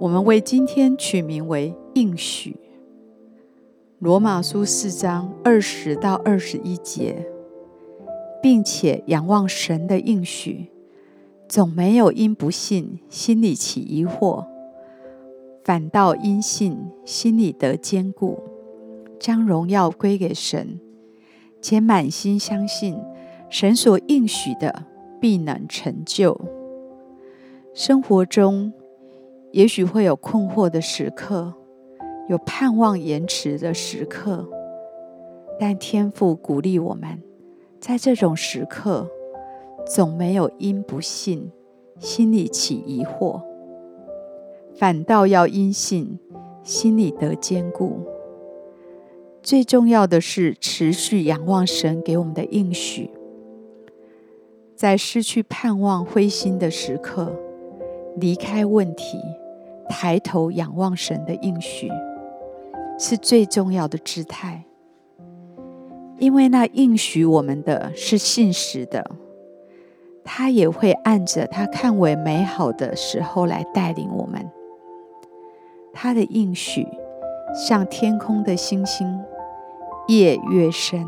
[0.00, 2.56] 我们为今天取名为应许。
[4.00, 7.24] 罗马书四章二十到二十一节，
[8.42, 10.68] 并且仰望神的应许，
[11.48, 14.44] 总没有因不信心里起疑惑，
[15.62, 18.42] 反倒因信心里得坚固，
[19.20, 20.80] 将荣耀归给神，
[21.62, 22.98] 且满心相信
[23.48, 24.86] 神所应许的
[25.20, 26.38] 必能成就。
[27.72, 28.72] 生活中
[29.54, 31.54] 也许会有困惑的时刻。
[32.28, 34.48] 有盼望延迟的时刻，
[35.60, 37.22] 但天父鼓励我们，
[37.78, 39.08] 在这种时刻，
[39.86, 41.52] 总没有因不信
[42.00, 43.42] 心里起疑惑，
[44.74, 46.18] 反倒要因信
[46.64, 48.00] 心里得坚固。
[49.40, 53.10] 最重要的是持续仰望神给我们的应许，
[54.74, 57.38] 在失去盼望灰心的时刻，
[58.16, 59.18] 离开问题，
[59.88, 61.90] 抬头仰望神的应许。
[62.96, 64.64] 是最重要的姿态，
[66.18, 69.10] 因为那应许我们的是信实的，
[70.22, 74.48] 他也会按着他看为美好的时候来带领我们。
[75.92, 76.86] 他的应许
[77.52, 79.20] 像天空的星星，
[80.06, 81.04] 夜越深，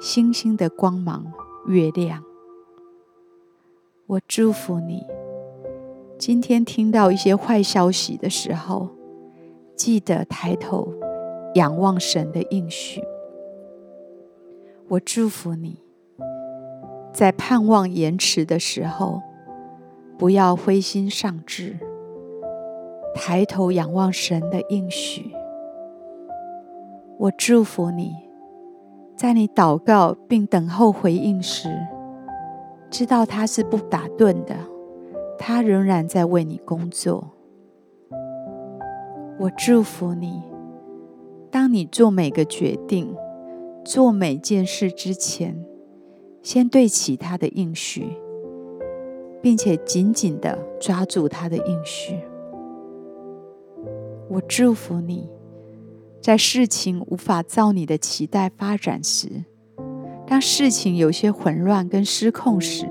[0.00, 1.34] 星星的光芒
[1.66, 2.24] 越亮。
[4.06, 5.06] 我祝福你，
[6.16, 8.88] 今天听到一些坏消息的时候，
[9.76, 10.88] 记得抬头
[11.54, 13.02] 仰望神的应许。
[14.88, 15.78] 我祝福你，
[17.12, 19.20] 在盼望延迟的时候，
[20.16, 21.76] 不要灰心丧志，
[23.14, 25.34] 抬头仰望神的应许。
[27.18, 28.14] 我祝福你，
[29.16, 31.68] 在你祷告并等候回应时，
[32.88, 34.54] 知道他是不打盹的，
[35.38, 37.30] 他仍然在为你工作。
[39.38, 40.42] 我祝福你，
[41.50, 43.14] 当你做每个决定、
[43.84, 45.64] 做每件事之前，
[46.42, 48.06] 先对齐他的应许，
[49.42, 52.16] 并且紧紧地抓住他的应许。
[54.30, 55.28] 我祝福你，
[56.20, 59.44] 在事情无法照你的期待发展时，
[60.26, 62.86] 当事情有些混乱跟失控时，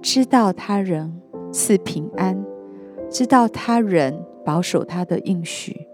[0.00, 1.20] 知道他仍
[1.54, 2.44] 赐平安，
[3.08, 4.26] 知道他人。
[4.44, 5.86] 保守他的应许，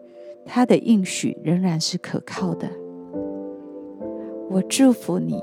[0.44, 2.68] 他的应许仍然是可靠的。
[4.50, 5.40] 我祝福你，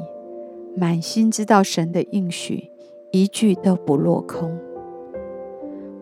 [0.76, 2.70] 满心知道神的应许
[3.14, 4.60] 一句都不落空。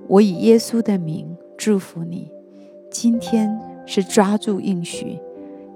[0.07, 2.31] 我以耶稣的名祝福你，
[2.89, 3.55] 今天
[3.85, 5.19] 是抓住应许、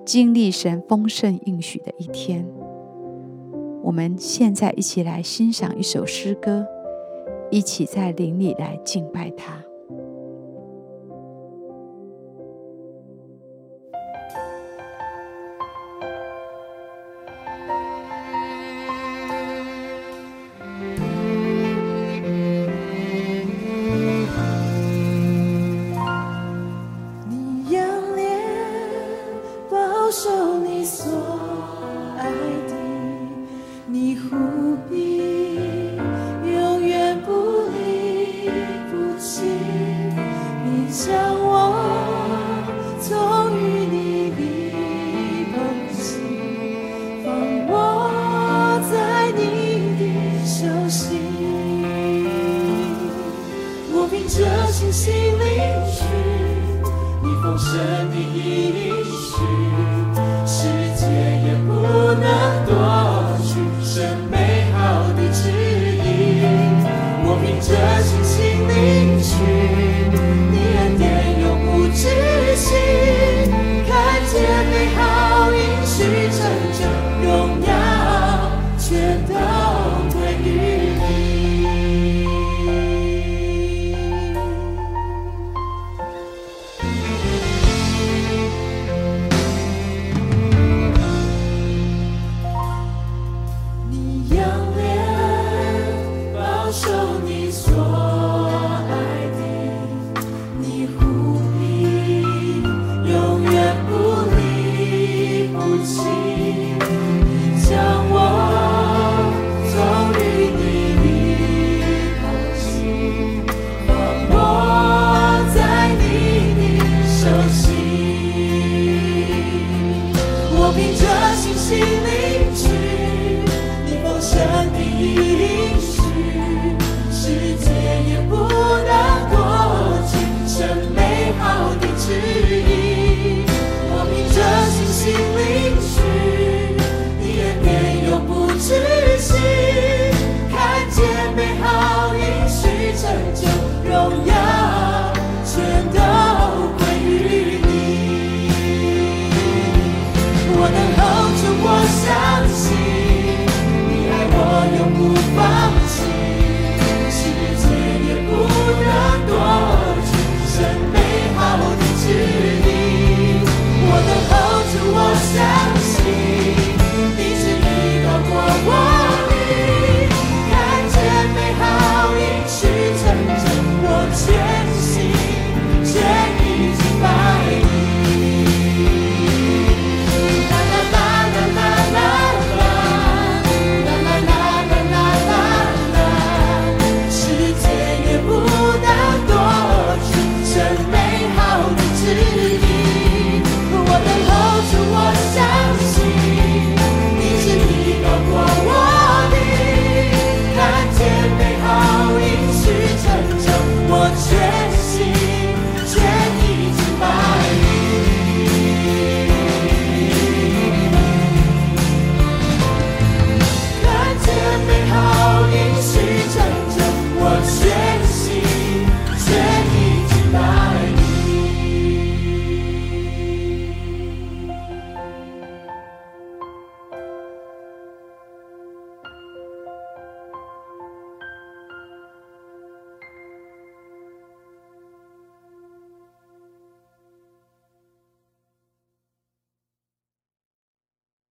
[0.04, 2.44] 经历神丰盛应许的一天。
[3.84, 6.66] 我们现在一起来欣赏一首诗歌，
[7.52, 9.69] 一起在灵里来敬拜他。